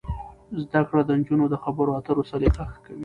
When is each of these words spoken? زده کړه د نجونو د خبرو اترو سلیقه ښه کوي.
زده 0.61 0.81
کړه 0.89 1.01
د 1.05 1.09
نجونو 1.19 1.45
د 1.49 1.55
خبرو 1.63 1.95
اترو 1.99 2.27
سلیقه 2.31 2.63
ښه 2.71 2.79
کوي. 2.85 2.99